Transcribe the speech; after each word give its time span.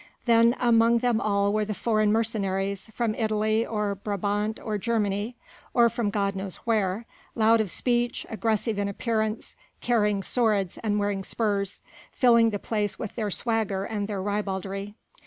Then 0.25 0.55
amongst 0.59 1.03
them 1.03 1.21
all 1.21 1.53
were 1.53 1.63
the 1.63 1.75
foreign 1.75 2.11
mercenaries, 2.11 2.89
from 2.91 3.13
Italy 3.13 3.63
or 3.67 3.93
Brabant 3.93 4.59
or 4.59 4.79
Germany, 4.79 5.35
or 5.75 5.89
from 5.89 6.09
God 6.09 6.35
knows 6.35 6.55
where, 6.65 7.05
loud 7.35 7.61
of 7.61 7.69
speech, 7.69 8.25
aggressive 8.27 8.79
in 8.79 8.87
appearance, 8.87 9.55
carrying 9.79 10.23
swords 10.23 10.79
and 10.79 10.97
wearing 10.97 11.23
spurs, 11.23 11.83
filling 12.11 12.49
the 12.49 12.57
place 12.57 12.97
with 12.97 13.13
their 13.13 13.29
swagger 13.29 13.83
and 13.85 14.07
their 14.07 14.23
ribaldry. 14.23 14.95